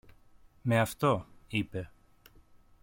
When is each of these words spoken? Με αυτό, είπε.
Με 0.61 0.79
αυτό, 0.79 1.25
είπε. 1.47 1.91